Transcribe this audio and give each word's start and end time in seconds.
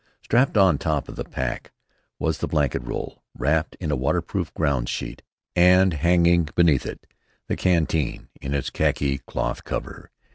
Strapped 0.23 0.57
on 0.57 0.79
top 0.79 1.07
of 1.09 1.15
the 1.15 1.23
pack 1.23 1.71
was 2.17 2.39
the 2.39 2.47
blanket 2.47 2.81
roll 2.81 3.21
wrapped 3.35 3.75
in 3.75 3.91
a 3.91 3.95
waterproof 3.95 4.51
ground 4.55 4.89
sheet; 4.89 5.21
and 5.55 5.93
hanging 5.93 6.49
beneath 6.55 6.87
it, 6.87 7.05
the 7.47 7.55
canteen 7.55 8.27
in 8.41 8.55
its 8.55 8.71
khaki 8.71 9.19
cloth 9.19 9.63
cover. 9.63 10.09